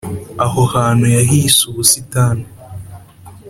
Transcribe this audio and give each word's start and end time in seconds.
aho 0.45 0.61
hantu 0.73 1.05
yahise 1.15 1.59
ubusitani 1.71 2.45